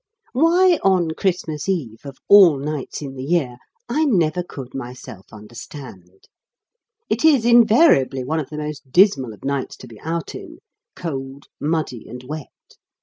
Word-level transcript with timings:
Why 0.33 0.79
on 0.81 1.11
Christmas 1.11 1.69
Eve, 1.69 1.99
of 2.05 2.17
all 2.27 2.57
nights 2.57 3.03
in 3.03 3.13
the 3.13 3.23
year, 3.23 3.57
I 3.87 4.03
never 4.03 4.41
could 4.41 4.73
myself 4.73 5.27
understand. 5.31 6.27
It 7.07 7.23
is 7.23 7.45
invariably 7.45 8.23
one 8.23 8.39
of 8.39 8.49
the 8.49 8.57
most 8.57 8.91
dismal 8.91 9.31
of 9.31 9.45
nights 9.45 9.77
to 9.77 9.85
be 9.87 9.99
out 10.01 10.33
in 10.33 10.57
cold, 10.95 11.45
muddy, 11.59 12.09
and 12.09 12.23
wet. 12.23 12.49